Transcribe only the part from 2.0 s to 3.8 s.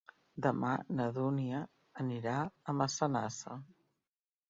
anirà a Massanassa.